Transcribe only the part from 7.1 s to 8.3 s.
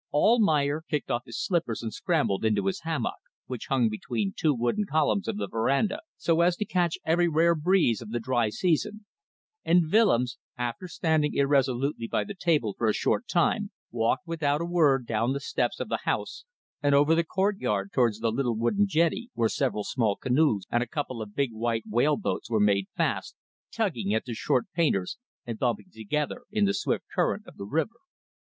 rare breeze of the